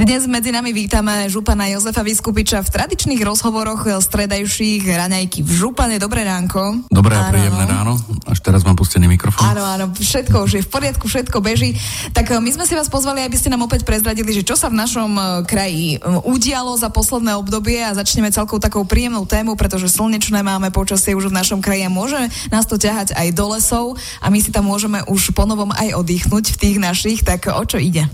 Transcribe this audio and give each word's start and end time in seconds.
Dnes 0.00 0.24
medzi 0.24 0.48
nami 0.48 0.72
vítame 0.72 1.28
župana 1.28 1.68
Jozefa 1.68 2.00
Vyskupiča 2.00 2.64
v 2.64 2.72
tradičných 2.72 3.20
rozhovoroch 3.20 3.84
stredajších 4.00 4.88
raňajky 4.88 5.44
v 5.44 5.50
župane. 5.52 6.00
Dobré 6.00 6.24
ránko. 6.24 6.88
Dobré 6.88 7.20
a 7.20 7.28
príjemné 7.28 7.68
ráno. 7.68 8.00
Až 8.24 8.40
teraz 8.40 8.64
mám 8.64 8.80
pustený 8.80 9.12
mikrofón. 9.12 9.44
Áno, 9.44 9.60
áno, 9.60 9.92
všetko 9.92 10.48
už 10.48 10.52
je 10.56 10.62
v 10.64 10.70
poriadku, 10.72 11.04
všetko 11.04 11.44
beží. 11.44 11.76
Tak 12.16 12.32
eh, 12.32 12.40
my 12.40 12.48
sme 12.48 12.64
si 12.64 12.72
vás 12.72 12.88
pozvali, 12.88 13.20
aby 13.20 13.36
ste 13.36 13.52
nám 13.52 13.68
opäť 13.68 13.84
prezradili, 13.84 14.32
že 14.32 14.40
čo 14.40 14.56
sa 14.56 14.72
v 14.72 14.80
našom 14.80 15.12
eh, 15.20 15.24
kraji 15.44 16.00
eh, 16.00 16.24
udialo 16.24 16.80
za 16.80 16.88
posledné 16.88 17.36
obdobie 17.36 17.84
a 17.84 17.92
začneme 17.92 18.32
celkou 18.32 18.56
takou 18.56 18.88
príjemnou 18.88 19.28
tému, 19.28 19.52
pretože 19.52 19.92
slnečné 19.92 20.40
máme 20.40 20.72
počasie 20.72 21.12
už 21.12 21.28
v 21.28 21.36
našom 21.36 21.60
kraji 21.60 21.84
a 21.84 21.92
môže 21.92 22.16
nás 22.48 22.64
to 22.64 22.80
ťahať 22.80 23.12
aj 23.20 23.36
do 23.36 23.52
lesov 23.52 24.00
a 24.24 24.32
my 24.32 24.40
si 24.40 24.48
tam 24.48 24.64
môžeme 24.64 25.04
už 25.12 25.36
ponovom 25.36 25.76
aj 25.76 25.92
oddychnúť 25.92 26.56
v 26.56 26.60
tých 26.64 26.76
našich, 26.80 27.20
tak 27.20 27.52
o 27.52 27.64
čo 27.68 27.76
ide? 27.76 28.08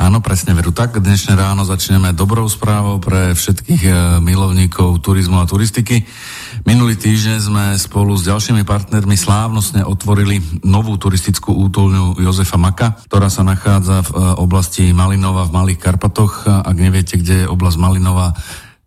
Áno, 0.00 0.24
presne 0.24 0.56
veru 0.56 0.72
tak. 0.72 0.96
Dnešné 0.96 1.36
ráno 1.36 1.60
začneme 1.68 2.16
dobrou 2.16 2.48
správou 2.48 2.96
pre 3.04 3.36
všetkých 3.36 3.82
e, 3.84 3.92
milovníkov 4.24 5.04
turizmu 5.04 5.36
a 5.36 5.44
turistiky. 5.44 6.08
Minulý 6.64 6.96
týždeň 6.96 7.36
sme 7.36 7.64
spolu 7.76 8.16
s 8.16 8.24
ďalšími 8.24 8.64
partnermi 8.64 9.12
slávnostne 9.12 9.84
otvorili 9.84 10.40
novú 10.64 10.96
turistickú 10.96 11.52
útulňu 11.52 12.16
Jozefa 12.16 12.56
Maka, 12.56 12.96
ktorá 13.12 13.28
sa 13.28 13.44
nachádza 13.44 14.00
v 14.08 14.10
e, 14.16 14.40
oblasti 14.40 14.88
Malinova 14.96 15.44
v 15.44 15.52
Malých 15.52 15.84
Karpatoch. 15.84 16.48
Ak 16.48 16.76
neviete, 16.80 17.20
kde 17.20 17.44
je 17.44 17.52
oblasť 17.52 17.76
Malinova, 17.76 18.32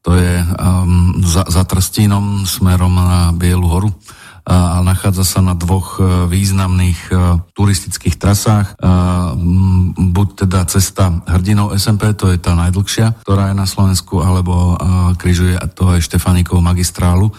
to 0.01 0.17
je 0.17 0.41
um, 0.41 1.21
za, 1.21 1.45
za 1.45 1.61
Trstínom 1.61 2.49
smerom 2.49 2.89
na 2.89 3.29
Bielu 3.37 3.69
horu 3.69 3.93
a 4.43 4.83
nachádza 4.83 5.23
sa 5.23 5.39
na 5.39 5.55
dvoch 5.55 5.99
e, 5.99 6.27
významných 6.27 6.99
e, 7.09 7.13
turistických 7.55 8.19
trasách. 8.19 8.75
Buď 9.95 10.27
teda 10.45 10.67
cesta 10.67 11.23
hrdinov 11.27 11.75
SMP, 11.79 12.11
to 12.13 12.31
je 12.31 12.39
tá 12.39 12.53
najdlhšia, 12.53 13.23
ktorá 13.23 13.51
je 13.51 13.55
na 13.55 13.67
Slovensku, 13.67 14.19
alebo 14.19 14.75
križuje 15.15 15.55
to 15.73 15.95
aj 15.95 16.03
Štefánikov 16.03 16.59
magistrálu 16.59 17.31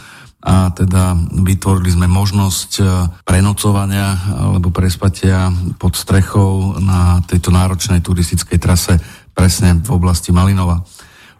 a 0.44 0.68
teda 0.68 1.16
vytvorili 1.40 1.88
sme 1.88 2.04
možnosť 2.04 2.70
e, 2.76 2.84
prenocovania 3.24 4.12
alebo 4.36 4.68
prespatia 4.68 5.48
pod 5.80 5.96
strechou 5.96 6.76
na 6.84 7.24
tejto 7.24 7.48
náročnej 7.48 8.04
turistickej 8.04 8.60
trase 8.60 9.00
presne 9.32 9.80
v 9.80 9.88
oblasti 9.88 10.36
Malinova. 10.36 10.84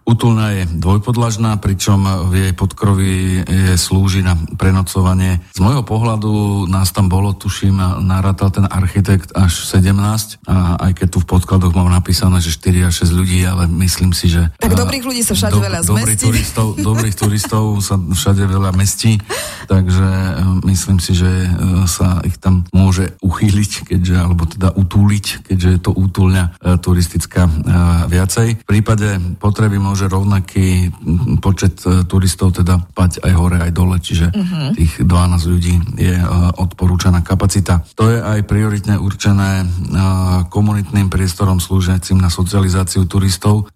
Utulná 0.04 0.52
je 0.52 0.68
dvojpodlažná, 0.68 1.56
pričom 1.56 2.04
v 2.28 2.32
jej 2.36 2.52
podkroví 2.52 3.40
je, 3.40 3.72
slúži 3.80 4.20
na 4.20 4.36
prenocovanie. 4.36 5.40
Z 5.56 5.64
môjho 5.64 5.80
pohľadu 5.80 6.64
nás 6.68 6.92
tam 6.92 7.08
bolo, 7.08 7.32
tuším, 7.32 8.04
narátal 8.04 8.52
ten 8.52 8.68
architekt 8.68 9.32
až 9.32 9.64
17, 9.64 10.44
a 10.44 10.76
aj 10.76 10.92
keď 11.00 11.08
tu 11.08 11.18
v 11.24 11.30
podkladoch 11.32 11.72
mám 11.72 11.88
napísané, 11.88 12.44
že 12.44 12.52
4 12.52 12.92
až 12.92 13.08
6 13.08 13.16
ľudí, 13.16 13.48
ale 13.48 13.64
myslím 13.80 14.12
si, 14.12 14.28
že... 14.28 14.52
Tak 14.60 14.76
dobrých 14.76 15.08
ľudí 15.08 15.24
sa 15.24 15.32
všade 15.32 15.56
do, 15.56 15.64
veľa 15.64 15.80
zmestí. 15.80 16.04
Dobrých 16.04 16.20
turistov, 16.20 16.66
dobrých 16.76 17.16
turistov 17.16 17.64
sa 17.80 17.96
všade 17.96 18.44
veľa 18.44 18.70
mestí, 18.76 19.16
takže 19.72 20.04
e, 20.04 20.32
myslím 20.68 21.00
si, 21.00 21.16
že 21.16 21.48
e, 21.48 21.48
sa 21.88 22.20
ich 22.28 22.36
tam 22.36 22.68
môže 22.76 23.16
uchýliť, 23.24 23.88
keďže, 23.88 24.16
alebo 24.20 24.44
teda 24.44 24.68
utúliť, 24.76 25.48
keďže 25.48 25.68
je 25.72 25.80
to 25.80 25.90
útulňa 25.96 26.44
e, 26.44 26.76
turistická 26.76 27.48
viacej. 28.04 28.60
V 28.60 28.66
prípade 28.68 29.16
potreby 29.40 29.80
môže 29.94 30.10
rovnaký 30.10 30.90
počet 31.38 31.78
e, 31.86 32.02
turistov 32.02 32.50
teda 32.50 32.82
pať 32.98 33.22
aj 33.22 33.32
hore, 33.38 33.62
aj 33.62 33.70
dole, 33.70 34.02
čiže 34.02 34.26
uh-huh. 34.34 34.74
tých 34.74 35.06
12 35.06 35.52
ľudí 35.54 35.74
je 35.94 36.18
e, 36.18 36.26
odporúčaná 36.58 37.22
kapacita. 37.22 37.86
To 37.94 38.10
je 38.10 38.18
aj 38.18 38.42
prioritne 38.42 38.98
určené 38.98 39.62
e, 39.62 39.66
komunitným 40.50 41.06
priestorom 41.06 41.62
slúžiacim 41.62 42.18
na 42.18 42.26
socializáciu 42.26 43.06
turistov, 43.06 43.70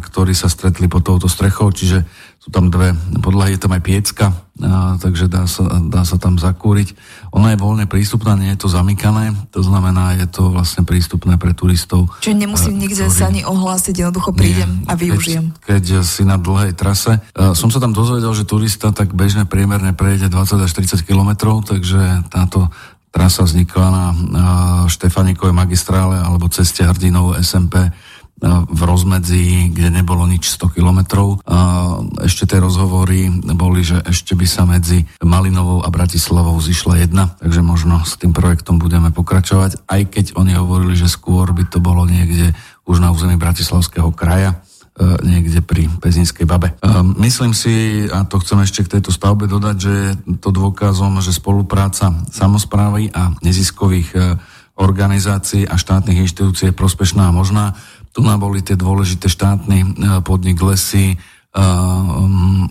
ktorí 0.00 0.32
sa 0.32 0.48
stretli 0.48 0.88
pod 0.88 1.04
touto 1.04 1.28
strechou, 1.28 1.68
čiže 1.68 2.06
sú 2.40 2.48
tam 2.48 2.72
dve 2.72 2.96
podlahy, 3.20 3.52
je 3.52 3.60
tam 3.60 3.76
aj 3.76 3.82
piecka, 3.84 4.32
a, 4.64 4.96
takže 4.96 5.28
dá 5.28 5.44
sa, 5.44 5.68
dá 5.92 6.08
sa 6.08 6.16
tam 6.16 6.40
zakúriť. 6.40 6.96
Ona 7.36 7.52
je 7.52 7.60
voľne 7.60 7.84
prístupná, 7.84 8.32
nie 8.32 8.48
je 8.56 8.64
to 8.64 8.72
zamykané, 8.72 9.36
to 9.52 9.60
znamená, 9.60 10.16
je 10.16 10.24
to 10.24 10.48
vlastne 10.48 10.88
prístupné 10.88 11.36
pre 11.36 11.52
turistov. 11.52 12.08
Čiže 12.24 12.40
nemusím 12.40 12.80
nikde 12.80 13.04
ktorý... 13.04 13.12
sa 13.12 13.28
ani 13.28 13.44
ohlásiť, 13.44 13.92
jednoducho 13.92 14.32
prídem 14.32 14.72
nie, 14.72 14.88
a 14.88 14.96
využijem. 14.96 15.52
Keď, 15.60 15.84
keď 15.84 15.84
si 16.00 16.24
na 16.24 16.40
dlhej 16.40 16.72
trase. 16.72 17.20
A, 17.36 17.52
som 17.52 17.68
sa 17.68 17.76
tam 17.76 17.92
dozvedel, 17.92 18.32
že 18.32 18.48
turista 18.48 18.88
tak 18.88 19.12
bežne 19.12 19.44
priemerne 19.44 19.92
prejde 19.92 20.32
20 20.32 20.64
až 20.64 20.72
30 20.72 21.04
kilometrov, 21.04 21.68
takže 21.68 22.24
táto 22.32 22.72
trasa 23.10 23.42
vznikla 23.44 23.86
na, 23.90 24.06
na 24.14 24.46
Štefanikovej 24.88 25.52
magistrále 25.52 26.16
alebo 26.16 26.48
ceste 26.48 26.86
hrdinov 26.86 27.36
SMP 27.42 27.90
v 28.40 28.80
rozmedzi, 28.80 29.68
kde 29.68 29.92
nebolo 29.92 30.24
nič 30.24 30.48
100 30.56 30.76
kilometrov. 30.80 31.44
Ešte 32.24 32.48
tie 32.48 32.58
rozhovory 32.58 33.28
boli, 33.52 33.84
že 33.84 34.00
ešte 34.00 34.32
by 34.32 34.46
sa 34.48 34.64
medzi 34.64 35.04
Malinovou 35.20 35.84
a 35.84 35.92
Bratislavou 35.92 36.56
zišla 36.56 37.04
jedna, 37.04 37.36
takže 37.36 37.60
možno 37.60 38.00
s 38.00 38.16
tým 38.16 38.32
projektom 38.32 38.80
budeme 38.80 39.12
pokračovať, 39.12 39.84
aj 39.84 40.00
keď 40.08 40.26
oni 40.40 40.56
hovorili, 40.56 40.96
že 40.96 41.12
skôr 41.12 41.52
by 41.52 41.68
to 41.68 41.84
bolo 41.84 42.08
niekde 42.08 42.56
už 42.88 42.98
na 42.98 43.12
území 43.12 43.36
Bratislavského 43.36 44.10
kraja 44.10 44.56
e, 44.56 44.56
niekde 45.22 45.62
pri 45.62 45.86
Pezinskej 46.00 46.48
babe. 46.48 46.74
E, 46.74 46.74
myslím 47.22 47.54
si, 47.54 48.06
a 48.10 48.26
to 48.26 48.42
chcem 48.42 48.64
ešte 48.64 48.82
k 48.82 48.98
tejto 48.98 49.14
stavbe 49.14 49.46
dodať, 49.46 49.76
že 49.76 49.92
je 49.92 50.10
to 50.42 50.50
dôkazom, 50.50 51.22
že 51.22 51.36
spolupráca 51.36 52.10
samozprávy 52.32 53.14
a 53.14 53.30
neziskových 53.44 54.08
e, 54.16 54.18
organizácií 54.80 55.68
a 55.68 55.76
štátnych 55.76 56.24
inštitúcií 56.24 56.72
je 56.72 56.78
prospešná 56.78 57.28
a 57.28 57.36
možná. 57.36 57.76
Tu 58.10 58.20
nám 58.26 58.42
boli 58.42 58.58
tie 58.60 58.74
dôležité 58.74 59.30
štátny 59.30 59.78
e, 59.82 59.88
podnik 60.26 60.58
lesy, 60.58 61.14
e, 61.14 61.16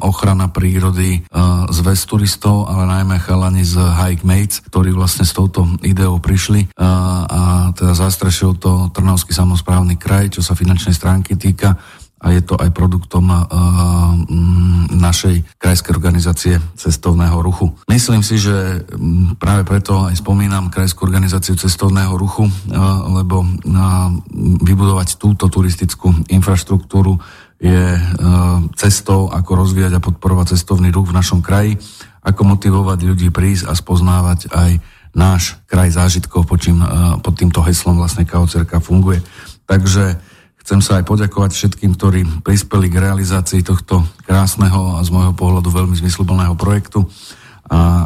ochrana 0.03 0.51
prírody, 0.51 1.19
e, 1.19 1.19
zväz 1.71 2.03
turistov, 2.03 2.67
ale 2.67 2.83
najmä 2.83 3.23
chalani 3.23 3.63
z 3.63 3.79
Hike 3.79 4.27
Mates, 4.27 4.59
ktorí 4.67 4.91
vlastne 4.91 5.23
s 5.23 5.31
touto 5.31 5.63
ideou 5.79 6.19
prišli 6.19 6.75
a 6.79 7.71
teda 7.71 7.93
zastrešil 7.95 8.59
to 8.59 8.91
Trnavský 8.91 9.31
samozprávny 9.31 9.95
kraj, 9.95 10.35
čo 10.35 10.41
sa 10.43 10.57
finančnej 10.57 10.95
stránky 10.97 11.39
týka 11.39 11.79
a 12.19 12.35
je 12.35 12.41
to 12.43 12.59
aj 12.59 12.75
produktom 12.75 13.31
našej 14.91 15.55
krajskej 15.55 15.91
organizácie 15.95 16.55
cestovného 16.75 17.39
ruchu. 17.39 17.71
Myslím 17.87 18.21
si, 18.21 18.35
že 18.35 18.83
práve 19.39 19.63
preto 19.63 20.03
aj 20.11 20.19
spomínam 20.19 20.67
krajskú 20.67 21.07
organizáciu 21.07 21.55
cestovného 21.55 22.11
ruchu, 22.19 22.43
lebo 23.15 23.47
vybudovať 24.59 25.15
túto 25.15 25.47
turistickú 25.47 26.11
infraštruktúru 26.27 27.15
je 27.59 27.99
uh, 27.99 27.99
cestou, 28.79 29.27
ako 29.27 29.51
rozvíjať 29.67 29.99
a 29.99 30.03
podporovať 30.03 30.55
cestovný 30.55 30.95
ruch 30.95 31.11
v 31.11 31.17
našom 31.19 31.43
kraji, 31.43 31.75
ako 32.23 32.55
motivovať 32.55 32.99
ľudí 33.03 33.27
prísť 33.35 33.67
a 33.67 33.75
spoznávať 33.75 34.47
aj 34.47 34.79
náš 35.11 35.59
kraj 35.67 35.91
zážitkov, 35.91 36.47
pod, 36.47 36.63
čím, 36.63 36.79
uh, 36.79 37.19
pod 37.19 37.35
týmto 37.35 37.59
heslom 37.59 37.99
vlastne 37.99 38.23
Kaocerka 38.23 38.79
funguje. 38.79 39.19
Takže 39.67 40.15
Chcem 40.69 40.85
sa 40.85 41.01
aj 41.01 41.09
poďakovať 41.09 41.49
všetkým, 41.57 41.97
ktorí 41.97 42.45
prispeli 42.45 42.93
k 42.93 43.01
realizácii 43.01 43.65
tohto 43.65 44.05
krásneho 44.21 44.93
a 44.93 44.99
z 45.01 45.09
môjho 45.09 45.33
pohľadu 45.33 45.73
veľmi 45.73 45.97
zmysluplného 45.97 46.53
projektu. 46.53 47.09
A 47.73 48.05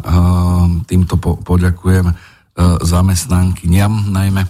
týmto 0.88 1.20
po, 1.20 1.36
poďakujem 1.44 2.08
e, 2.08 2.14
zamestnankyniam 2.88 4.08
najmä 4.08 4.48
e, 4.48 4.50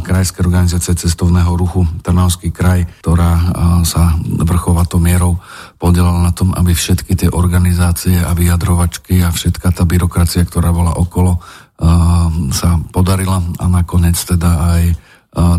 Krajskej 0.00 0.48
organizácie 0.48 0.96
cestovného 0.96 1.52
ruchu 1.60 1.84
Trnavský 2.00 2.56
kraj, 2.56 2.88
ktorá 3.04 3.36
e, 3.36 3.44
sa 3.84 4.16
vrchovatou 4.24 4.96
mierou 4.96 5.36
podielala 5.76 6.24
na 6.24 6.32
tom, 6.32 6.56
aby 6.56 6.72
všetky 6.72 7.20
tie 7.20 7.28
organizácie 7.28 8.16
a 8.16 8.32
vyjadrovačky 8.32 9.20
a 9.20 9.28
všetka 9.28 9.76
tá 9.76 9.84
byrokracia, 9.84 10.40
ktorá 10.48 10.72
bola 10.72 10.96
okolo, 10.96 11.36
sa 12.56 12.80
podarila 12.88 13.44
a 13.60 13.68
nakoniec 13.68 14.16
teda 14.16 14.72
aj 14.72 14.82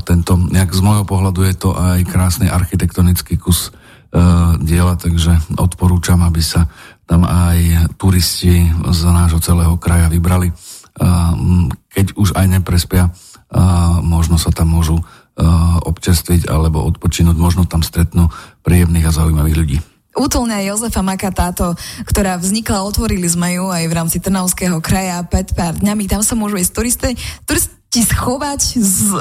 tento, 0.01 0.33
nejak 0.33 0.73
z 0.73 0.81
môjho 0.81 1.05
pohľadu 1.05 1.45
je 1.45 1.55
to 1.55 1.69
aj 1.78 2.02
krásny 2.09 2.49
architektonický 2.49 3.37
kus 3.37 3.69
uh, 3.69 4.57
diela, 4.57 4.97
takže 4.97 5.37
odporúčam, 5.53 6.17
aby 6.25 6.41
sa 6.41 6.66
tam 7.05 7.23
aj 7.23 7.93
turisti 7.96 8.67
z 8.67 9.02
nášho 9.07 9.40
celého 9.40 9.78
kraja 9.79 10.11
vybrali. 10.11 10.52
Keď 11.93 12.17
už 12.17 12.35
aj 12.35 12.57
neprespia, 12.57 13.13
možno 14.03 14.35
sa 14.35 14.52
tam 14.52 14.75
môžu 14.75 14.99
uh, 14.99 15.05
občerstviť 15.87 16.49
alebo 16.49 16.84
odpočinúť, 16.84 17.37
možno 17.40 17.63
tam 17.63 17.79
stretnú 17.79 18.28
príjemných 18.66 19.07
a 19.07 19.16
zaujímavých 19.16 19.55
ľudí. 19.55 19.78
Útulňa 20.17 20.66
Jozefa 20.66 21.05
Maka 21.05 21.29
táto, 21.29 21.78
ktorá 22.09 22.41
vznikla, 22.41 22.81
otvorili 22.81 23.29
sme 23.29 23.53
ju 23.53 23.69
aj 23.69 23.85
v 23.85 23.93
rámci 23.93 24.17
Trnavského 24.17 24.81
kraja 24.81 25.22
pred 25.22 25.46
pár 25.53 25.78
dňami. 25.78 26.09
Tam 26.09 26.25
sa 26.25 26.34
môžu 26.34 26.57
ísť 26.57 26.73
turisty, 26.73 27.13
turist, 27.46 27.77
ti 27.87 28.03
schovať, 28.03 28.84
z, 28.84 29.16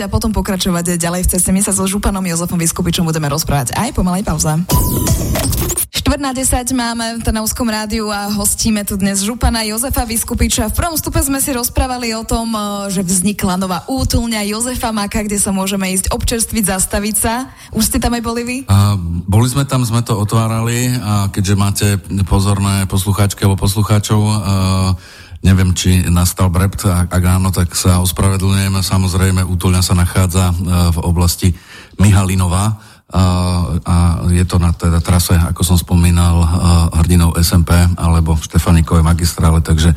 a 0.00 0.06
potom 0.06 0.30
pokračovať 0.30 0.94
ďalej 0.94 1.26
v 1.26 1.30
ceste. 1.34 1.50
My 1.50 1.58
sa 1.58 1.74
so 1.74 1.82
Županom 1.90 2.22
Jozefom 2.22 2.58
Vyskupičom 2.58 3.02
budeme 3.02 3.26
rozprávať 3.26 3.74
aj 3.74 3.90
po 3.92 4.06
malej 4.06 4.22
pauza. 4.22 4.62
Štvrt 5.90 6.22
na 6.22 6.30
10 6.30 6.70
máme 6.70 7.18
v 7.18 7.20
Trnavskom 7.26 7.66
rádiu 7.66 8.14
a 8.14 8.30
hostíme 8.30 8.86
tu 8.86 8.94
dnes 8.94 9.26
Župana 9.26 9.66
Jozefa 9.66 10.06
Vyskupiča. 10.06 10.70
V 10.70 10.78
prvom 10.78 10.94
stupe 10.94 11.18
sme 11.18 11.42
si 11.42 11.50
rozprávali 11.50 12.14
o 12.14 12.22
tom, 12.22 12.54
e, 12.54 12.94
že 12.94 13.02
vznikla 13.02 13.58
nová 13.58 13.82
útulňa 13.90 14.46
Jozefa 14.46 14.94
Maka, 14.94 15.26
kde 15.26 15.42
sa 15.42 15.50
môžeme 15.50 15.90
ísť 15.90 16.14
občerstviť, 16.14 16.64
zastaviť 16.66 17.16
sa. 17.18 17.50
Už 17.74 17.90
ste 17.90 17.98
tam 17.98 18.14
aj 18.14 18.22
boli 18.22 18.42
vy? 18.46 18.56
A, 18.70 18.94
boli 19.26 19.50
sme 19.50 19.66
tam, 19.66 19.82
sme 19.82 20.06
to 20.06 20.14
otvárali 20.14 20.94
a 20.94 21.26
keďže 21.34 21.54
máte 21.58 21.86
pozorné 22.22 22.86
poslucháčky 22.86 23.42
alebo 23.42 23.58
poslucháčov, 23.66 24.20
uh, 24.22 24.38
Neviem, 25.40 25.72
či 25.72 26.04
nastal 26.12 26.52
brept, 26.52 26.84
ak, 26.84 27.08
áno, 27.24 27.48
tak 27.48 27.72
sa 27.72 28.04
ospravedlňujem. 28.04 28.76
Samozrejme, 28.84 29.40
útulňa 29.48 29.80
sa 29.80 29.96
nachádza 29.96 30.52
e, 30.52 30.54
v 30.92 30.98
oblasti 31.00 31.56
Mihalinova 31.96 32.89
a, 33.10 34.22
je 34.30 34.44
to 34.46 34.62
na 34.62 34.70
teda 34.70 35.02
trase, 35.02 35.34
ako 35.34 35.66
som 35.66 35.76
spomínal, 35.78 36.42
e, 36.42 36.46
hrdinou 37.02 37.34
SMP 37.42 37.74
alebo 37.98 38.38
Štefanikovej 38.38 39.02
magistrále, 39.02 39.58
takže 39.58 39.90
e, 39.90 39.96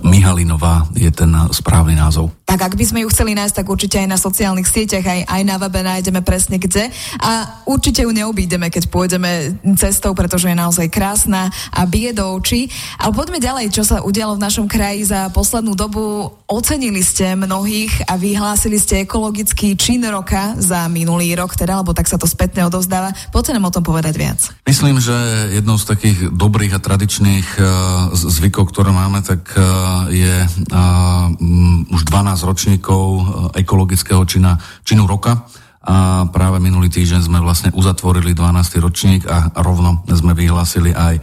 Mihalinová 0.00 0.88
je 0.96 1.12
ten 1.12 1.28
správny 1.52 1.92
názov. 1.92 2.32
Tak 2.44 2.70
ak 2.70 2.74
by 2.76 2.84
sme 2.84 3.02
ju 3.02 3.08
chceli 3.10 3.32
nájsť, 3.34 3.56
tak 3.56 3.66
určite 3.66 3.96
aj 3.98 4.08
na 4.08 4.20
sociálnych 4.20 4.68
sieťach, 4.68 5.02
aj, 5.02 5.20
aj 5.26 5.42
na 5.42 5.56
webe 5.58 5.80
nájdeme 5.80 6.20
presne 6.22 6.60
kde. 6.60 6.92
A 7.18 7.64
určite 7.66 8.04
ju 8.04 8.12
neobídeme, 8.12 8.68
keď 8.68 8.92
pôjdeme 8.92 9.58
cestou, 9.74 10.12
pretože 10.12 10.52
je 10.52 10.56
naozaj 10.56 10.92
krásna 10.92 11.48
a 11.72 11.82
bije 11.88 12.12
do 12.12 12.36
očí. 12.36 12.68
Ale 13.00 13.16
poďme 13.16 13.40
ďalej, 13.40 13.74
čo 13.74 13.82
sa 13.82 14.04
udialo 14.04 14.36
v 14.36 14.44
našom 14.44 14.68
kraji 14.70 15.08
za 15.08 15.32
poslednú 15.32 15.72
dobu. 15.74 16.36
Ocenili 16.44 17.00
ste 17.00 17.32
mnohých 17.40 18.04
a 18.04 18.20
vyhlásili 18.20 18.76
ste 18.76 19.08
ekologický 19.08 19.80
čin 19.80 20.04
roka 20.04 20.52
za 20.60 20.84
minulý 20.92 21.32
rok, 21.32 21.56
teda, 21.56 21.80
lebo 21.80 21.96
tak 21.96 22.04
sa 22.04 22.20
to 22.20 22.28
spätne 22.28 22.68
odovzdáva. 22.68 23.16
Poďte 23.32 23.56
nám 23.56 23.72
o 23.72 23.74
tom 23.74 23.80
povedať 23.80 24.14
viac. 24.20 24.40
Myslím, 24.68 25.00
že 25.00 25.16
jednou 25.56 25.80
z 25.80 25.88
takých 25.88 26.18
dobrých 26.28 26.76
a 26.76 26.84
tradičných 26.84 27.48
uh, 27.56 27.66
zvykov, 28.12 28.68
ktoré 28.68 28.92
máme, 28.92 29.24
tak 29.24 29.40
uh, 29.56 30.12
je 30.12 30.44
uh, 30.44 31.32
um, 31.40 31.88
už 31.88 32.04
12 32.04 32.34
15 32.34 32.50
ročníkov 32.50 33.04
e, 33.14 33.22
ekologického 33.62 34.24
čina, 34.26 34.58
činu 34.82 35.06
roka 35.06 35.46
a 35.84 36.24
práve 36.32 36.58
minulý 36.64 36.88
týždeň 36.88 37.28
sme 37.28 37.44
vlastne 37.44 37.68
uzatvorili 37.76 38.32
12. 38.32 38.80
ročník 38.80 39.28
a 39.28 39.52
rovno 39.60 40.00
sme 40.08 40.32
vyhlásili 40.32 40.96
aj 40.96 41.20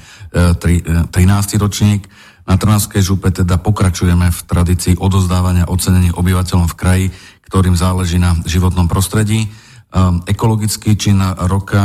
13. 0.61 1.17
E, 1.17 1.57
ročník. 1.57 2.05
Na 2.45 2.55
Trnavskej 2.57 3.01
župe 3.03 3.29
teda 3.29 3.61
pokračujeme 3.61 4.29
v 4.29 4.39
tradícii 4.45 4.97
odozdávania 4.97 5.69
ocenení 5.69 6.09
obyvateľom 6.13 6.67
v 6.71 6.77
kraji, 6.77 7.05
ktorým 7.45 7.75
záleží 7.77 8.17
na 8.17 8.37
životnom 8.47 8.87
prostredí. 8.89 9.45
E, 9.45 9.47
ekologický 10.25 10.95
čin 10.95 11.21
roka 11.49 11.83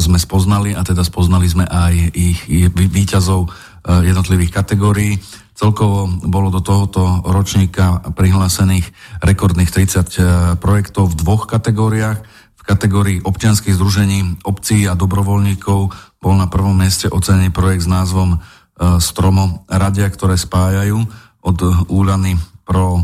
sme 0.00 0.18
spoznali 0.18 0.72
a 0.72 0.82
teda 0.82 1.04
spoznali 1.04 1.46
sme 1.46 1.64
aj 1.68 1.94
ich 2.16 2.40
výťazov 2.72 3.52
jednotlivých 3.84 4.52
kategórií. 4.52 5.20
Celkovo 5.54 6.10
bolo 6.26 6.50
do 6.50 6.58
tohoto 6.58 7.22
ročníka 7.22 8.02
prihlásených 8.10 8.90
rekordných 9.22 9.70
30 9.70 10.02
e, 10.02 10.22
projektov 10.58 11.14
v 11.14 11.18
dvoch 11.22 11.46
kategóriách. 11.46 12.18
V 12.58 12.62
kategórii 12.66 13.22
občianských 13.22 13.78
združení 13.78 14.42
obcí 14.42 14.88
a 14.90 14.98
dobrovoľníkov 14.98 15.80
bol 16.18 16.34
na 16.34 16.50
prvom 16.50 16.74
mieste 16.74 17.06
ocenený 17.06 17.54
projekt 17.54 17.86
s 17.86 17.92
názvom 17.92 18.42
e, 18.76 18.98
Stromo 18.98 19.64
Radia, 19.70 20.10
ktoré 20.10 20.34
spájajú 20.34 20.98
od 21.44 21.58
Úľany 21.88 22.36
pro 22.66 22.98
e, 22.98 23.02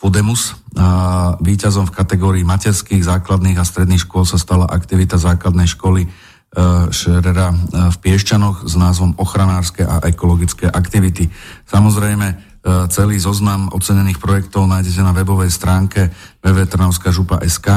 Fudemus. 0.00 0.58
A 0.76 0.88
víťazom 1.40 1.88
v 1.88 1.96
kategórii 1.96 2.44
materských, 2.44 3.04
základných 3.04 3.56
a 3.56 3.64
stredných 3.64 4.04
škôl 4.04 4.28
sa 4.28 4.36
stala 4.36 4.68
aktivita 4.68 5.16
základnej 5.16 5.68
školy 5.68 6.04
Šerera 6.90 7.52
e, 7.52 7.56
v 7.92 7.96
Piešťanoch 8.00 8.64
s 8.64 8.74
názvom 8.80 9.18
Ochranárske 9.20 9.84
a 9.84 10.00
ekologické 10.08 10.64
aktivity. 10.70 11.28
Samozrejme, 11.68 12.26
e, 12.32 12.36
celý 12.88 13.20
zoznam 13.20 13.68
ocenených 13.76 14.16
projektov 14.16 14.64
nájdete 14.64 15.04
na 15.04 15.12
webovej 15.12 15.52
stránke 15.52 16.08
www.trnavskažupa.sk. 16.40 17.68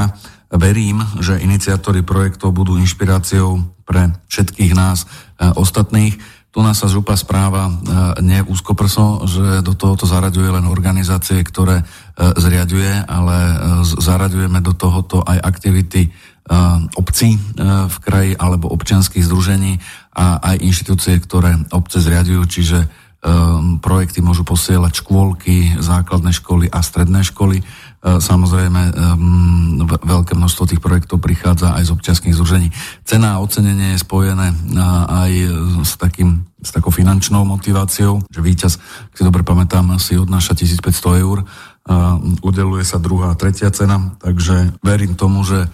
Verím, 0.50 1.04
že 1.20 1.44
iniciátori 1.44 2.02
projektov 2.02 2.56
budú 2.56 2.80
inšpiráciou 2.80 3.62
pre 3.84 4.16
všetkých 4.32 4.72
nás 4.72 5.04
e, 5.04 5.08
ostatných. 5.60 6.16
Nás 6.60 6.86
sa 6.86 6.92
župa 6.92 7.18
správa 7.18 7.72
nie 8.22 8.46
úzkoprso, 8.46 9.26
že 9.26 9.66
do 9.66 9.74
tohoto 9.74 10.06
zaraďuje 10.06 10.54
len 10.54 10.70
organizácie, 10.70 11.42
ktoré 11.42 11.82
zriaduje, 12.16 13.10
ale 13.10 13.38
zaraďujeme 13.84 14.62
do 14.62 14.78
tohoto 14.78 15.26
aj 15.26 15.40
aktivity 15.42 16.14
obcí 16.94 17.42
v 17.66 17.98
kraji 18.06 18.38
alebo 18.38 18.70
občianských 18.70 19.26
združení 19.26 19.82
a 20.14 20.42
aj 20.54 20.62
inštitúcie, 20.62 21.18
ktoré 21.18 21.58
obce 21.74 22.02
zriadujú, 22.02 22.42
čiže 22.46 22.80
projekty 23.82 24.24
môžu 24.24 24.48
posielať 24.48 25.04
škôlky, 25.04 25.82
základné 25.82 26.32
školy 26.38 26.72
a 26.72 26.80
stredné 26.80 27.26
školy. 27.26 27.66
Samozrejme, 28.00 28.96
veľké 30.08 30.32
množstvo 30.32 30.72
tých 30.72 30.80
projektov 30.80 31.20
prichádza 31.20 31.76
aj 31.76 31.92
z 31.92 31.94
občianských 32.00 32.36
združení. 32.36 32.72
Cena 33.04 33.36
a 33.36 33.42
ocenenie 33.44 34.00
je 34.00 34.04
spojené 34.04 34.56
aj 35.12 35.32
s, 35.84 36.00
takým, 36.00 36.48
s 36.64 36.72
takou 36.72 36.96
finančnou 36.96 37.44
motiváciou, 37.44 38.24
že 38.32 38.40
víťaz, 38.40 38.80
ak 39.12 39.16
si 39.20 39.24
dobre 39.28 39.44
pamätám, 39.44 40.00
si 40.00 40.16
odnáša 40.16 40.56
1500 40.56 41.24
eur 41.28 41.44
udeluje 42.46 42.86
sa 42.86 43.02
druhá 43.02 43.34
a 43.34 43.40
tretia 43.40 43.74
cena, 43.74 44.14
takže 44.22 44.78
verím 44.86 45.18
tomu, 45.18 45.42
že 45.42 45.68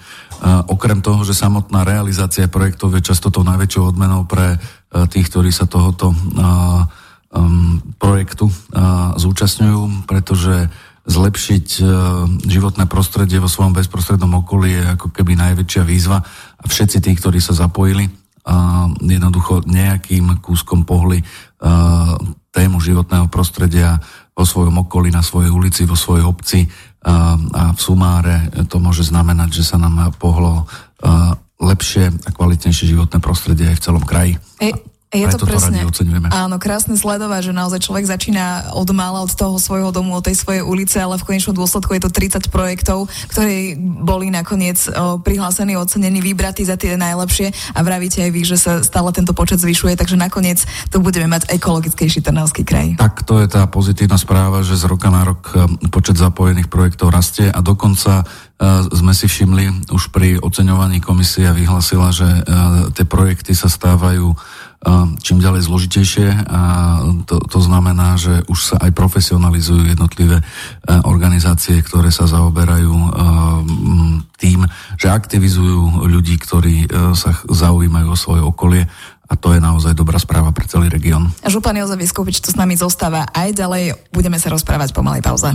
okrem 0.65 1.03
toho, 1.03 1.27
že 1.27 1.35
samotná 1.35 1.83
realizácia 1.83 2.47
projektov 2.47 2.95
je 2.95 3.03
často 3.03 3.29
tou 3.29 3.43
najväčšou 3.43 3.93
odmenou 3.93 4.23
pre 4.23 4.57
tých, 5.11 5.27
ktorí 5.27 5.51
sa 5.51 5.67
tohoto 5.67 6.15
projektu 7.99 8.47
zúčastňujú, 9.19 10.07
pretože 10.07 10.71
zlepšiť 11.05 11.85
životné 12.49 12.89
prostredie 12.89 13.37
vo 13.37 13.45
svojom 13.45 13.77
bezprostrednom 13.77 14.41
okolí 14.41 14.73
je 14.73 14.83
ako 14.97 15.13
keby 15.13 15.37
najväčšia 15.37 15.83
výzva 15.85 16.17
a 16.57 16.63
všetci 16.65 16.97
tí, 16.97 17.11
ktorí 17.13 17.37
sa 17.37 17.53
zapojili, 17.53 18.09
jednoducho 19.01 19.65
nejakým 19.65 20.41
kúskom 20.41 20.85
pohli 20.85 21.21
tému 22.53 22.77
životného 22.81 23.29
prostredia 23.29 23.97
vo 24.33 24.45
svojom 24.45 24.85
okolí, 24.85 25.09
na 25.09 25.25
svojej 25.25 25.49
ulici, 25.49 25.85
vo 25.85 25.97
svojej 25.97 26.25
obci 26.25 26.65
a, 27.05 27.37
a 27.37 27.63
v 27.73 27.79
sumáre 27.79 28.49
to 28.69 28.77
môže 28.81 29.05
znamenať, 29.05 29.61
že 29.61 29.63
sa 29.65 29.77
nám 29.77 30.13
pohlo 30.17 30.65
lepšie 31.61 32.11
a 32.11 32.29
kvalitnejšie 32.33 32.91
životné 32.91 33.17
prostredie 33.23 33.71
aj 33.71 33.77
v 33.79 33.85
celom 33.85 34.03
kraji. 34.03 34.33
E, 34.59 34.94
je 35.15 35.27
to 35.31 35.39
presne. 35.47 35.79
Áno, 36.29 36.55
krásne 36.59 36.99
sledovať, 36.99 37.51
že 37.51 37.53
naozaj 37.55 37.79
človek 37.79 38.05
začína 38.05 38.75
od 38.75 38.89
mála, 38.91 39.23
od 39.23 39.31
toho 39.31 39.55
svojho 39.55 39.95
domu, 39.95 40.15
od 40.17 40.23
tej 40.25 40.35
svojej 40.35 40.63
ulice, 40.65 40.99
ale 40.99 41.15
v 41.15 41.23
konečnom 41.23 41.55
dôsledku 41.55 41.95
je 41.95 42.03
to 42.03 42.11
30 42.11 42.51
projektov, 42.51 43.07
ktoré 43.31 43.79
boli 43.79 44.29
nakoniec 44.29 44.77
o, 44.91 45.17
prihlásení, 45.19 45.79
ocenení, 45.79 46.19
vybratí 46.19 46.67
za 46.67 46.75
tie 46.75 46.99
najlepšie 46.99 47.51
a 47.73 47.79
vravíte 47.81 48.21
aj 48.21 48.31
vy, 48.31 48.41
že 48.43 48.57
sa 48.59 48.83
stále 48.83 49.09
tento 49.15 49.31
počet 49.31 49.63
zvyšuje, 49.63 49.95
takže 49.95 50.19
nakoniec 50.19 50.61
tu 50.91 50.99
budeme 50.99 51.31
mať 51.31 51.51
ekologickejší 51.55 52.21
Trnavský 52.21 52.67
kraj. 52.67 52.99
Tak 52.99 53.23
to 53.23 53.39
je 53.39 53.47
tá 53.47 53.65
pozitívna 53.69 54.19
správa, 54.19 54.61
že 54.61 54.75
z 54.75 54.85
roka 54.87 55.07
na 55.07 55.23
rok 55.23 55.51
e, 55.53 55.89
počet 55.89 56.19
zapojených 56.19 56.67
projektov 56.67 57.13
rastie 57.13 57.47
a 57.47 57.59
dokonca 57.63 58.25
uh, 58.25 58.85
sme 58.91 59.13
si 59.15 59.27
všimli 59.27 59.91
už 59.91 60.11
pri 60.11 60.39
oceňovaní 60.39 60.99
komisia 60.99 61.55
vyhlasila, 61.55 62.11
že 62.11 62.27
uh, 62.27 62.91
tie 62.91 63.05
projekty 63.07 63.55
sa 63.55 63.71
stávajú 63.71 64.35
čím 65.25 65.41
ďalej 65.41 65.65
zložitejšie 65.65 66.27
a 66.45 66.61
to, 67.25 67.41
to 67.49 67.59
znamená, 67.61 68.21
že 68.21 68.45
už 68.45 68.59
sa 68.61 68.75
aj 68.77 68.93
profesionalizujú 68.93 69.89
jednotlivé 69.89 70.37
e, 70.39 70.43
organizácie, 71.09 71.81
ktoré 71.81 72.13
sa 72.13 72.29
zaoberajú 72.29 72.93
e, 72.93 73.09
tým, 74.37 74.61
že 75.01 75.09
aktivizujú 75.09 76.05
ľudí, 76.05 76.37
ktorí 76.37 76.85
e, 76.85 76.87
sa 77.17 77.33
zaujímajú 77.33 78.07
o 78.13 78.17
svoje 78.17 78.41
okolie 78.45 78.83
a 79.25 79.33
to 79.33 79.53
je 79.53 79.59
naozaj 79.59 79.97
dobrá 79.97 80.21
správa 80.21 80.53
pre 80.53 80.69
celý 80.69 80.89
región. 80.89 81.33
Župan 81.45 81.77
Jozef 81.77 81.97
Vyskupič 81.97 82.41
tu 82.41 82.53
s 82.53 82.57
nami 82.57 82.77
zostáva 82.77 83.25
aj 83.33 83.57
ďalej. 83.57 83.83
Budeme 84.13 84.37
sa 84.37 84.53
rozprávať 84.53 84.93
po 84.93 85.01
malej 85.01 85.25
pauze. 85.25 85.49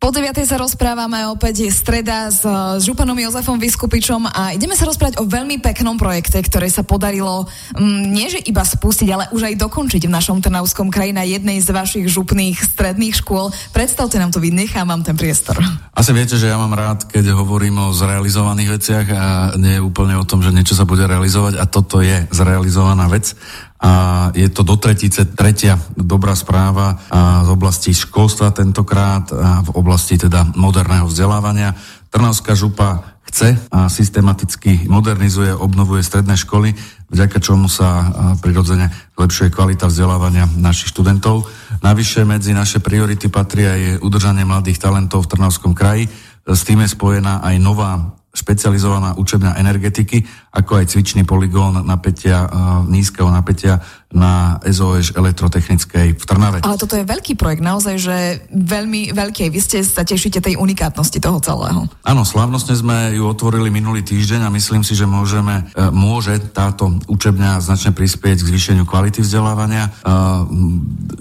Po 0.00 0.08
9. 0.08 0.32
sa 0.48 0.56
rozprávame 0.56 1.28
opäť 1.28 1.68
je 1.68 1.70
streda 1.76 2.32
s, 2.32 2.40
s 2.40 2.82
Županom 2.88 3.20
Jozefom 3.20 3.60
Vyskupičom 3.60 4.32
a 4.32 4.56
ideme 4.56 4.72
sa 4.72 4.88
rozprávať 4.88 5.20
o 5.20 5.28
veľmi 5.28 5.60
peknom 5.60 6.00
projekte, 6.00 6.40
ktoré 6.40 6.72
sa 6.72 6.80
podarilo 6.80 7.44
m, 7.76 7.84
mm, 7.84 8.02
nie 8.08 8.32
že 8.32 8.40
iba 8.48 8.64
spustiť, 8.64 9.08
ale 9.12 9.28
už 9.28 9.52
aj 9.52 9.60
dokončiť 9.60 10.08
v 10.08 10.14
našom 10.16 10.40
Trnavskom 10.40 10.88
kraji 10.88 11.12
na 11.12 11.28
jednej 11.28 11.60
z 11.60 11.68
vašich 11.68 12.08
župných 12.08 12.56
stredných 12.56 13.12
škôl. 13.20 13.52
Predstavte 13.76 14.16
nám 14.16 14.32
to, 14.32 14.40
vy 14.40 14.48
nechám 14.48 14.88
vám 14.88 15.04
ten 15.04 15.20
priestor. 15.20 15.60
Asi 15.92 16.16
viete, 16.16 16.40
že 16.40 16.48
ja 16.48 16.56
mám 16.56 16.72
rád, 16.72 17.04
keď 17.04 17.36
hovorím 17.36 17.92
o 17.92 17.92
zrealizovaných 17.92 18.80
veciach 18.80 19.06
a 19.12 19.24
nie 19.60 19.84
úplne 19.84 20.16
o 20.16 20.24
tom, 20.24 20.40
že 20.40 20.48
niečo 20.48 20.72
sa 20.72 20.88
bude 20.88 21.04
realizovať 21.04 21.60
a 21.60 21.68
toto 21.68 22.00
je 22.00 22.24
zrealizovaná 22.30 23.10
vec 23.10 23.34
a 23.80 24.28
je 24.36 24.48
to 24.52 24.60
do 24.60 24.76
tretice 24.76 25.24
tretia 25.24 25.80
dobrá 25.96 26.36
správa 26.36 27.00
z 27.44 27.48
oblasti 27.48 27.96
školstva 27.96 28.52
tentokrát 28.52 29.28
a 29.32 29.64
v 29.64 29.70
oblasti 29.72 30.20
teda 30.20 30.52
moderného 30.52 31.08
vzdelávania. 31.08 31.72
Trnavská 32.12 32.52
župa 32.58 33.16
chce 33.30 33.56
a 33.70 33.86
systematicky 33.86 34.90
modernizuje, 34.90 35.54
obnovuje 35.54 36.02
stredné 36.02 36.34
školy, 36.34 36.74
vďaka 37.08 37.38
čomu 37.38 37.70
sa 37.70 38.10
prirodzene 38.42 38.90
zlepšuje 39.14 39.48
kvalita 39.54 39.86
vzdelávania 39.86 40.50
našich 40.58 40.90
študentov. 40.90 41.46
Navyše 41.80 42.26
medzi 42.26 42.50
naše 42.50 42.82
priority 42.82 43.30
patria 43.30 43.76
aj 43.76 44.02
udržanie 44.02 44.42
mladých 44.42 44.82
talentov 44.82 45.24
v 45.24 45.30
Trnavskom 45.36 45.72
kraji. 45.72 46.10
S 46.44 46.66
tým 46.66 46.82
je 46.82 46.90
spojená 46.90 47.44
aj 47.46 47.56
nová 47.62 48.18
špecializovaná 48.30 49.18
učebňa 49.18 49.58
energetiky, 49.58 50.22
ako 50.54 50.82
aj 50.82 50.94
cvičný 50.94 51.26
poligón 51.26 51.82
napätia, 51.82 52.46
nízkeho 52.86 53.26
napätia 53.26 53.82
na 54.10 54.58
SOS 54.66 55.14
elektrotechnickej 55.14 56.18
v 56.18 56.24
Trnave. 56.26 56.58
Ale 56.66 56.78
toto 56.78 56.98
je 56.98 57.06
veľký 57.06 57.38
projekt, 57.38 57.62
naozaj, 57.62 57.94
že 57.98 58.16
veľmi 58.50 59.14
veľký. 59.14 59.54
Vy 59.54 59.60
ste 59.62 59.78
sa 59.86 60.02
tešíte 60.02 60.42
tej 60.42 60.58
unikátnosti 60.58 61.22
toho 61.22 61.38
celého. 61.38 61.86
Áno, 62.02 62.22
slávnostne 62.26 62.74
sme 62.74 63.14
ju 63.14 63.22
otvorili 63.26 63.70
minulý 63.70 64.02
týždeň 64.02 64.50
a 64.50 64.54
myslím 64.54 64.82
si, 64.82 64.98
že 64.98 65.06
môžeme, 65.06 65.70
e, 65.74 65.90
môže 65.94 66.42
táto 66.50 66.98
učebňa 67.06 67.62
značne 67.62 67.94
prispieť 67.94 68.42
k 68.42 68.50
zvýšeniu 68.50 68.82
kvality 68.82 69.22
vzdelávania. 69.22 69.86
E, 69.86 69.90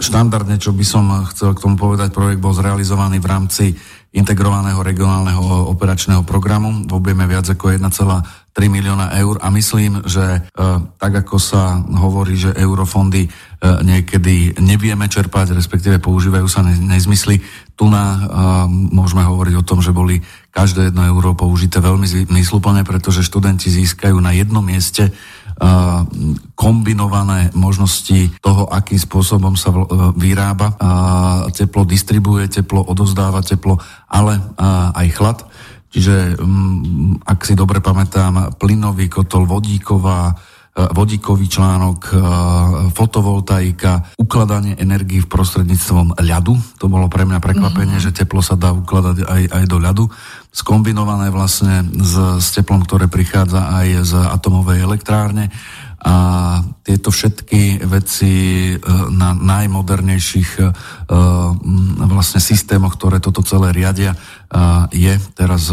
štandardne, 0.02 0.58
čo 0.58 0.74
by 0.74 0.86
som 0.86 1.30
chcel 1.30 1.54
k 1.54 1.62
tomu 1.62 1.78
povedať, 1.78 2.10
projekt 2.10 2.42
bol 2.42 2.58
zrealizovaný 2.58 3.22
v 3.22 3.30
rámci 3.30 3.66
integrovaného 4.10 4.82
regionálneho 4.82 5.70
operačného 5.70 6.26
programu 6.26 6.74
v 6.90 6.92
objeme 6.98 7.30
viac 7.30 7.46
ako 7.46 7.78
1,3 7.78 8.26
milióna 8.66 9.14
eur 9.22 9.38
a 9.38 9.54
myslím, 9.54 10.02
že 10.02 10.26
e, 10.26 10.40
tak 10.98 11.14
ako 11.22 11.38
sa 11.38 11.78
hovorí, 11.78 12.34
že 12.34 12.58
eurofondy 12.58 13.22
e, 13.26 13.30
niekedy 13.86 14.58
nevieme 14.66 15.06
čerpať, 15.06 15.54
respektíve 15.54 16.02
používajú 16.02 16.48
sa 16.50 16.66
ne, 16.66 16.74
nezmysly, 16.74 17.38
tu 17.78 17.86
na 17.86 18.18
e, 18.18 18.20
môžeme 18.98 19.22
hovoriť 19.22 19.54
o 19.62 19.68
tom, 19.68 19.78
že 19.78 19.94
boli 19.94 20.26
každé 20.50 20.90
jedno 20.90 21.06
euro 21.06 21.38
použité 21.38 21.78
veľmi 21.78 22.10
zmysluplne, 22.34 22.82
pretože 22.82 23.22
študenti 23.22 23.70
získajú 23.70 24.18
na 24.18 24.34
jednom 24.34 24.66
mieste 24.66 25.14
kombinované 26.56 27.52
možnosti 27.52 28.32
toho, 28.40 28.72
akým 28.72 28.96
spôsobom 28.96 29.60
sa 29.60 29.76
vyrába 30.16 30.76
teplo, 31.52 31.84
distribuje 31.84 32.48
teplo, 32.48 32.84
odozdáva 32.84 33.44
teplo, 33.44 33.76
ale 34.08 34.40
aj 34.96 35.08
chlad. 35.12 35.38
Čiže, 35.90 36.38
mm, 36.38 37.26
ak 37.26 37.40
si 37.50 37.58
dobre 37.58 37.82
pamätám, 37.82 38.54
plynový 38.62 39.10
kotol, 39.10 39.50
vodíková, 39.50 40.38
vodíkový 40.96 41.52
článok, 41.52 42.00
fotovoltaika, 42.96 44.16
ukladanie 44.16 44.80
energii 44.80 45.20
v 45.20 45.32
prostredníctvom 45.32 46.20
ľadu. 46.24 46.56
To 46.80 46.86
bolo 46.88 47.12
pre 47.12 47.28
mňa 47.28 47.44
prekvapenie, 47.44 48.00
mm-hmm. 48.00 48.14
že 48.14 48.16
teplo 48.16 48.40
sa 48.40 48.56
dá 48.56 48.72
ukladať 48.72 49.28
aj, 49.28 49.42
aj 49.52 49.64
do 49.68 49.78
ľadu 49.78 50.06
skombinované 50.50 51.30
vlastne 51.30 51.86
s, 51.86 52.42
s 52.42 52.48
teplom, 52.58 52.82
ktoré 52.82 53.06
prichádza 53.06 53.70
aj 53.70 53.88
z 54.02 54.14
atomovej 54.18 54.82
elektrárne 54.82 55.54
a 56.00 56.16
tieto 56.80 57.12
všetky 57.12 57.84
veci 57.84 58.32
e, 58.72 58.76
na 59.12 59.36
najmodernejších 59.36 60.52
e, 60.56 60.64
vlastne 62.08 62.40
systémoch, 62.40 62.96
ktoré 62.96 63.20
toto 63.20 63.44
celé 63.44 63.76
riadia, 63.76 64.16
e, 64.16 64.18
je 64.96 65.14
teraz 65.36 65.68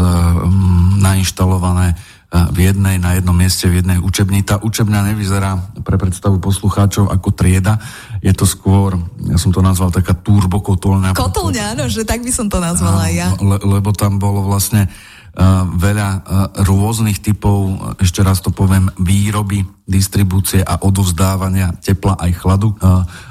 nainštalované 0.99 1.95
v 2.27 2.57
jednej, 2.59 2.99
na 2.99 3.15
jednom 3.15 3.31
mieste, 3.31 3.71
v 3.71 3.79
jednej 3.79 4.03
učebni. 4.03 4.43
Tá 4.43 4.59
učebňa 4.59 5.15
nevyzerá 5.15 5.55
pre 5.79 5.95
predstavu 5.95 6.43
poslucháčov 6.43 7.07
ako 7.07 7.31
trieda, 7.31 7.79
je 8.19 8.35
to 8.35 8.43
skôr, 8.43 8.99
ja 9.31 9.39
som 9.39 9.55
to 9.55 9.63
nazval 9.63 9.95
taká 9.95 10.11
turbokotolňa. 10.11 11.15
Kotolňa, 11.15 11.79
áno, 11.79 11.87
že 11.87 12.03
tak 12.03 12.27
by 12.27 12.31
som 12.35 12.51
to 12.51 12.59
nazvala 12.59 13.07
aj 13.07 13.13
ja. 13.15 13.27
Le, 13.39 13.57
lebo 13.63 13.95
tam 13.95 14.19
bolo 14.19 14.43
vlastne 14.43 14.91
uh, 14.91 15.63
veľa 15.71 16.09
uh, 16.11 16.19
rôznych 16.67 17.23
typov, 17.23 17.95
ešte 18.03 18.19
raz 18.19 18.43
to 18.43 18.51
poviem, 18.51 18.91
výroby, 18.99 19.63
distribúcie 19.87 20.59
a 20.59 20.83
odovzdávania 20.83 21.79
tepla 21.79 22.19
aj 22.19 22.31
chladu. 22.43 22.75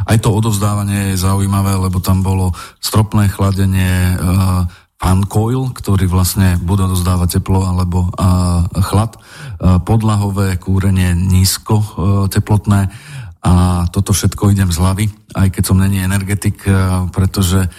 Aj 0.09 0.17
to 0.17 0.33
odovzdávanie 0.33 1.12
je 1.12 1.21
zaujímavé, 1.21 1.76
lebo 1.76 2.00
tam 2.00 2.25
bolo 2.25 2.57
stropné 2.81 3.29
chladenie, 3.29 4.17
uh, 5.00 5.07
fan 5.07 5.25
coil, 5.29 5.73
ktorý 5.73 6.09
vlastne 6.09 6.57
bude 6.61 6.85
dozdávať 6.85 7.41
teplo 7.41 7.65
alebo 7.65 8.09
uh, 8.09 8.65
chlad, 8.81 9.17
uh, 9.17 9.79
podlahové 9.81 10.57
kúrenie 10.57 11.12
nízko 11.17 11.75
uh, 11.79 11.87
teplotné. 12.33 12.88
A 13.47 13.87
toto 13.95 14.11
všetko 14.11 14.50
idem 14.50 14.75
z 14.75 14.83
hlavy, 14.83 15.07
aj 15.38 15.55
keď 15.55 15.62
som 15.62 15.79
není 15.79 16.03
energetik, 16.03 16.67
uh, 16.67 17.07
pretože 17.15 17.62
uh, 17.62 17.71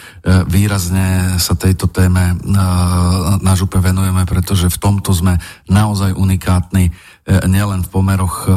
výrazne 0.48 1.36
sa 1.44 1.60
tejto 1.60 1.92
téme 1.92 2.34
uh, 2.34 3.36
na 3.44 3.54
župe 3.60 3.76
venujeme, 3.84 4.24
pretože 4.24 4.72
v 4.72 4.80
tomto 4.80 5.12
sme 5.12 5.36
naozaj 5.68 6.16
unikátni 6.16 6.94
nielen 7.28 7.84
v 7.84 7.92
pomeroch 7.92 8.48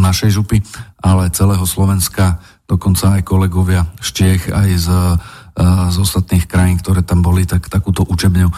našej 0.00 0.40
župy, 0.40 0.64
ale 1.04 1.28
celého 1.28 1.68
Slovenska, 1.68 2.40
dokonca 2.64 3.20
aj 3.20 3.28
kolegovia 3.28 3.84
z 4.00 4.08
Čiech, 4.08 4.48
aj 4.48 4.68
z 4.72 4.88
z 5.56 5.96
ostatných 5.96 6.44
krajín, 6.44 6.76
ktoré 6.76 7.00
tam 7.00 7.24
boli, 7.24 7.48
tak 7.48 7.72
takúto 7.72 8.04
učebňu 8.04 8.52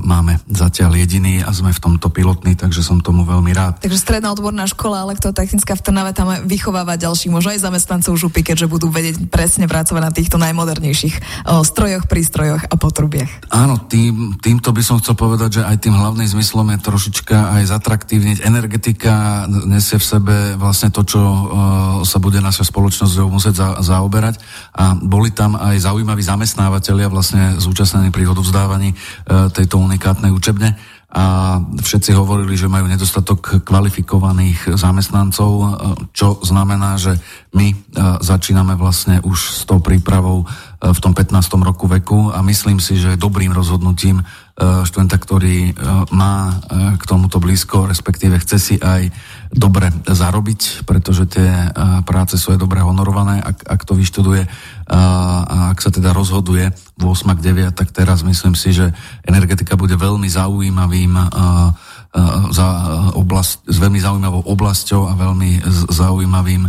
máme 0.00 0.40
zatiaľ 0.48 0.96
jediný 0.96 1.44
a 1.44 1.52
sme 1.52 1.70
v 1.70 1.80
tomto 1.80 2.08
pilotní, 2.08 2.56
takže 2.56 2.80
som 2.80 3.04
tomu 3.04 3.28
veľmi 3.28 3.52
rád. 3.52 3.84
Takže 3.84 4.00
stredná 4.00 4.32
odborná 4.32 4.64
škola 4.64 5.04
elektrotechnická 5.04 5.76
v 5.76 5.84
Trnave 5.84 6.12
tam 6.16 6.32
vychováva 6.48 6.96
ďalších, 6.96 7.28
možno 7.28 7.52
aj 7.52 7.68
zamestnancov 7.68 8.16
župy, 8.16 8.40
keďže 8.40 8.66
budú 8.72 8.88
vedieť 8.88 9.28
presne 9.28 9.68
pracovať 9.68 10.02
na 10.02 10.12
týchto 10.12 10.40
najmodernejších 10.40 11.44
o, 11.44 11.60
strojoch, 11.60 12.08
prístrojoch 12.08 12.72
a 12.72 12.74
potrubiach. 12.80 13.52
Áno, 13.52 13.76
tým, 13.84 14.40
týmto 14.40 14.72
by 14.72 14.80
som 14.80 14.96
chcel 14.98 15.12
povedať, 15.12 15.60
že 15.60 15.62
aj 15.68 15.76
tým 15.84 15.92
hlavným 15.92 16.28
zmyslom 16.28 16.72
je 16.72 16.78
trošička 16.80 17.60
aj 17.60 17.62
zatraktívniť. 17.68 18.40
Energetika 18.48 19.44
nesie 19.68 20.00
v 20.00 20.06
sebe 20.06 20.36
vlastne 20.56 20.88
to, 20.88 21.04
čo 21.04 21.20
o, 21.20 21.34
sa 22.08 22.16
bude 22.16 22.40
naša 22.40 22.64
spoločnosť 22.64 23.14
musieť 23.28 23.54
za, 23.60 23.68
zaoberať 23.84 24.40
a 24.72 24.96
boli 24.96 25.28
tam 25.36 25.60
aj 25.60 25.84
zaujímaví 25.84 26.24
zamestnávateľia 26.24 27.12
vlastne 27.12 27.60
zúčastnení 27.60 28.08
pri 28.08 28.24
odovzdávaní 28.32 28.96
tejto 29.50 29.76
unikátnej 29.78 30.30
učebne 30.32 30.78
a 31.10 31.58
všetci 31.58 32.14
hovorili, 32.14 32.54
že 32.54 32.70
majú 32.70 32.86
nedostatok 32.86 33.66
kvalifikovaných 33.66 34.78
zamestnancov, 34.78 35.50
e, 35.50 35.66
čo 36.14 36.38
znamená, 36.46 36.94
že 37.02 37.18
my 37.50 37.74
e, 37.74 37.76
začíname 38.22 38.78
vlastne 38.78 39.18
už 39.26 39.38
s 39.58 39.62
tou 39.66 39.82
prípravou 39.82 40.46
v 40.80 40.98
tom 41.04 41.12
15. 41.12 41.36
roku 41.60 41.84
veku 41.84 42.32
a 42.32 42.40
myslím 42.40 42.80
si, 42.80 42.96
že 42.96 43.20
dobrým 43.20 43.52
rozhodnutím 43.52 44.24
študenta, 44.60 45.16
ktorý 45.16 45.76
má 46.12 46.60
k 46.96 47.02
tomuto 47.04 47.40
blízko, 47.40 47.88
respektíve 47.88 48.36
chce 48.40 48.56
si 48.56 48.76
aj 48.80 49.12
dobre 49.52 49.92
zarobiť, 50.04 50.84
pretože 50.84 51.28
tie 51.28 51.48
práce 52.04 52.36
sú 52.36 52.52
aj 52.52 52.60
dobre 52.60 52.80
honorované, 52.84 53.40
ak, 53.40 53.56
ak 53.64 53.80
to 53.88 53.96
vyštuduje 53.96 54.44
a 54.88 55.00
ak 55.72 55.78
sa 55.80 55.92
teda 55.92 56.12
rozhoduje 56.12 56.72
v 56.96 57.02
8 57.04 57.28
9, 57.40 57.72
tak 57.72 57.92
teraz 57.92 58.20
myslím 58.24 58.52
si, 58.52 58.72
že 58.72 58.92
energetika 59.24 59.80
bude 59.80 59.96
veľmi 59.96 60.28
zaujímavým 60.28 61.12
za 62.50 62.68
oblast, 63.14 63.62
s 63.70 63.76
veľmi 63.78 64.02
zaujímavou 64.02 64.42
oblasťou 64.42 65.08
a 65.08 65.14
veľmi 65.14 65.62
zaujímavým 65.88 66.66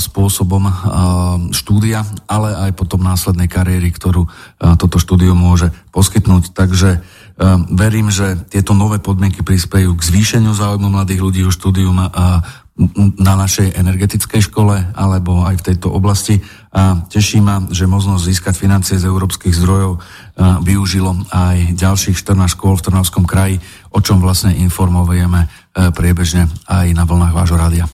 spôsobom 0.00 0.64
štúdia, 1.52 2.08
ale 2.24 2.56
aj 2.56 2.72
potom 2.72 3.04
následnej 3.04 3.52
kariéry, 3.52 3.92
ktorú 3.92 4.24
toto 4.80 4.96
štúdium 4.96 5.36
môže 5.36 5.68
poskytnúť. 5.92 6.56
Takže 6.56 7.04
verím, 7.68 8.08
že 8.08 8.40
tieto 8.48 8.72
nové 8.72 8.96
podmienky 8.96 9.44
prispejú 9.44 9.92
k 9.92 10.06
zvýšeniu 10.08 10.56
záujmu 10.56 10.88
mladých 10.88 11.20
ľudí 11.20 11.40
o 11.44 11.52
štúdium 11.52 12.00
na 13.20 13.34
našej 13.36 13.76
energetickej 13.76 14.48
škole 14.48 14.72
alebo 14.96 15.44
aj 15.44 15.60
v 15.60 15.66
tejto 15.72 15.92
oblasti 15.92 16.40
a 16.72 17.04
teší 17.04 17.44
ma, 17.44 17.60
že 17.68 17.84
možnosť 17.84 18.24
získať 18.24 18.54
financie 18.56 18.96
z 18.96 19.04
európskych 19.04 19.52
zdrojov 19.52 20.00
využilo 20.64 21.12
aj 21.28 21.76
ďalších 21.76 22.16
14 22.16 22.56
škôl 22.56 22.80
v 22.80 22.84
Trnavskom 22.88 23.28
kraji, 23.28 23.60
o 23.92 24.00
čom 24.00 24.24
vlastne 24.24 24.56
informujeme 24.56 25.52
priebežne 25.76 26.48
aj 26.64 26.96
na 26.96 27.04
vlnách 27.04 27.36
vášho 27.36 27.60
rádia. 27.60 27.84